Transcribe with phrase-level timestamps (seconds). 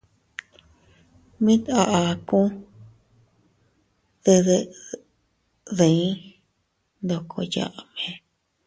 [1.45, 2.47] Mit a akuu
[4.23, 4.57] de deʼe
[5.77, 6.13] diin
[7.03, 8.05] ndoko yaʼme.